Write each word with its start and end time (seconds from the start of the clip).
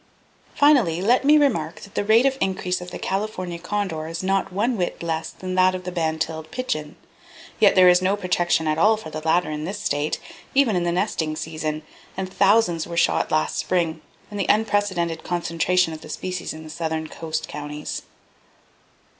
"Finally, 0.55 0.99
let 0.99 1.23
me 1.23 1.37
remark 1.37 1.81
that 1.81 1.93
the 1.93 2.03
rate 2.03 2.25
of 2.25 2.35
increase 2.41 2.81
of 2.81 2.89
the 2.89 2.97
California 2.97 3.59
condor 3.59 4.07
is 4.07 4.23
not 4.23 4.51
one 4.51 4.75
whit 4.75 5.03
less 5.03 5.29
than 5.29 5.53
that 5.53 5.75
of 5.75 5.83
the 5.83 5.91
band 5.91 6.19
tailed 6.19 6.49
pigeon! 6.49 6.95
Yet, 7.59 7.73
[Page 7.75 7.75
24] 7.75 7.75
there 7.75 7.89
is 7.89 8.01
no 8.01 8.15
protection 8.17 8.67
at 8.67 8.79
all 8.79 8.97
for 8.97 9.11
the 9.11 9.21
latter 9.21 9.51
in 9.51 9.63
this 9.65 9.79
state, 9.79 10.19
even 10.55 10.75
in 10.75 10.85
the 10.85 10.91
nesting 10.91 11.35
season; 11.35 11.83
and 12.17 12.33
thousands 12.33 12.87
were 12.87 12.97
shot 12.97 13.29
last 13.29 13.59
spring, 13.59 14.01
in 14.31 14.37
the 14.37 14.47
unprecedented 14.49 15.23
concentration 15.23 15.93
of 15.93 16.01
the 16.01 16.09
species 16.09 16.51
in 16.51 16.63
the 16.63 16.71
southern 16.71 17.05
coast 17.07 17.47
counties. 17.47 18.01